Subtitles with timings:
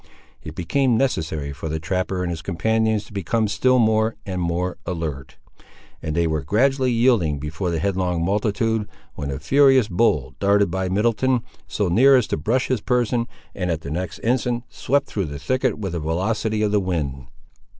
[0.41, 4.79] It became necessary for the trapper and his companions to become still more and more
[4.83, 5.37] alert;
[6.01, 10.89] and they were gradually yielding before the headlong multitude, when a furious bull darted by
[10.89, 15.25] Middleton, so near as to brush his person, and, at the next instant, swept through
[15.25, 17.27] the thicket with the velocity of the wind.